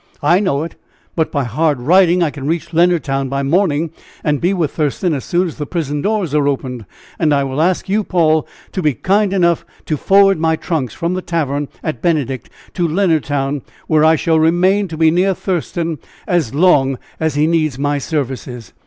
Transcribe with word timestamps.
"I 0.23 0.39
know 0.39 0.63
it, 0.63 0.73
but 1.15 1.31
by 1.31 1.43
hard 1.43 1.79
riding 1.79 2.23
I 2.23 2.31
can 2.31 2.47
reach 2.47 2.73
Leonardtown 2.73 3.29
by 3.29 3.43
morning, 3.43 3.91
and 4.23 4.41
be 4.41 4.51
with 4.51 4.71
Thurston 4.71 5.13
as 5.13 5.23
soon 5.23 5.47
as 5.47 5.57
the 5.57 5.67
prison 5.67 6.01
doors 6.01 6.33
are 6.33 6.47
opened. 6.47 6.85
And 7.19 7.31
I 7.31 7.43
will 7.43 7.61
ask 7.61 7.87
you, 7.87 8.03
Paul, 8.03 8.47
to 8.71 8.81
be 8.81 8.95
kind 8.95 9.31
enough 9.31 9.63
to 9.85 9.97
forward 9.97 10.39
my 10.39 10.55
trunks 10.55 10.95
from 10.95 11.13
the 11.13 11.21
tavern 11.21 11.67
at 11.83 12.01
Benedict 12.01 12.49
to 12.73 12.87
Leonardtown, 12.87 13.61
where 13.85 14.03
I 14.03 14.15
shall 14.15 14.39
remain 14.39 14.87
to 14.87 14.97
be 14.97 15.11
near 15.11 15.35
Thurston 15.35 15.99
as 16.27 16.51
long 16.55 16.97
as 17.19 17.35
he 17.35 17.45
needs 17.45 17.77
my 17.77 17.99
services." 17.99 18.73